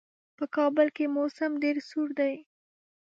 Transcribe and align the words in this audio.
په 0.37 0.45
کابل 0.55 0.87
کې 0.95 1.05
موسم 1.17 1.51
ډېر 1.63 1.77
سوړ 1.89 2.07
دی. 2.19 2.33